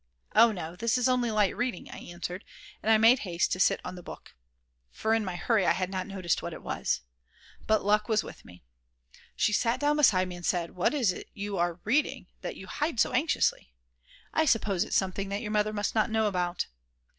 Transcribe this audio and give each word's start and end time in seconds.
"Oh 0.33 0.51
no, 0.51 0.75
this 0.75 0.97
is 0.97 1.07
only 1.07 1.29
light 1.29 1.55
reading," 1.55 1.87
I 1.91 1.99
answered, 1.99 2.43
and 2.81 2.91
I 2.91 2.97
made 2.97 3.19
haste 3.19 3.51
to 3.51 3.59
sit 3.59 3.79
on 3.85 3.93
the 3.93 4.01
book, 4.01 4.33
for 4.89 5.13
in 5.13 5.23
my 5.23 5.35
hurry 5.35 5.63
I 5.63 5.73
had 5.73 5.91
not 5.91 6.07
noticed 6.07 6.41
what 6.41 6.53
it 6.53 6.63
was. 6.63 7.01
But 7.67 7.85
luck 7.85 8.09
was 8.09 8.23
with 8.23 8.43
me. 8.43 8.63
She 9.35 9.53
sat 9.53 9.79
down 9.79 9.97
beside 9.97 10.27
me 10.27 10.35
and 10.37 10.43
said: 10.43 10.71
"What 10.71 10.95
is 10.95 11.11
it 11.11 11.29
you 11.35 11.59
are 11.59 11.79
reading 11.83 12.25
that 12.41 12.55
you 12.57 12.65
hide 12.65 12.99
so 12.99 13.11
anxiously? 13.13 13.73
I 14.33 14.45
suppose 14.45 14.83
it's 14.83 14.95
something 14.97 15.29
that 15.29 15.43
your 15.43 15.51
mother 15.51 15.71
must 15.71 15.93
not 15.93 16.09
know 16.09 16.25
about." 16.25 16.65